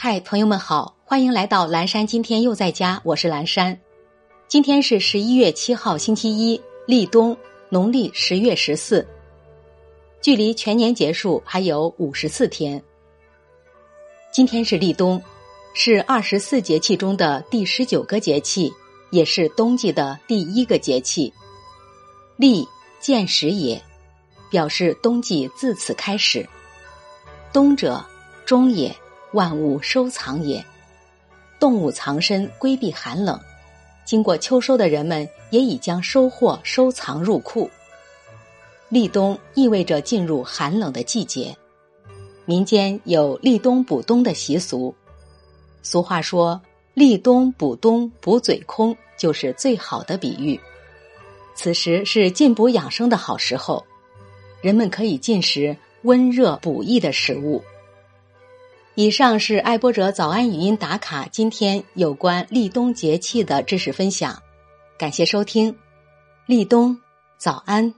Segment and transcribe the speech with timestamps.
[0.00, 2.06] 嗨，朋友们好，欢迎来到蓝山。
[2.06, 3.76] 今天又在家，我是蓝山。
[4.46, 7.36] 今天是十一月七号，星期一，立冬，
[7.68, 9.04] 农历十月十四，
[10.20, 12.80] 距离全年结束还有五十四天。
[14.30, 15.20] 今天是立冬，
[15.74, 18.72] 是二十四节气中的第十九个节气，
[19.10, 21.34] 也是冬季的第一个节气。
[22.36, 22.64] 立，
[23.00, 23.82] 见始也，
[24.48, 26.48] 表示冬季自此开始。
[27.52, 28.00] 冬者，
[28.46, 28.94] 终也。
[29.32, 30.64] 万物收藏也，
[31.60, 33.38] 动物藏身规避寒冷。
[34.04, 37.70] 经过秋收的人们也已将收获收藏入库。
[38.88, 41.54] 立冬意味着进入寒冷的季节，
[42.46, 44.94] 民间有立冬补冬的习俗。
[45.82, 46.60] 俗话说
[46.94, 50.58] ：“立冬补冬补嘴空”，就是最好的比喻。
[51.54, 53.84] 此时是进补养生的好时候，
[54.62, 57.62] 人们可以进食温热补益的食物。
[58.98, 64.42] 以上是爱播者早安语音打卡，今天有关立冬节气的知识分享，
[64.98, 65.72] 感谢收听，
[66.46, 66.98] 立冬
[67.36, 67.94] 早安。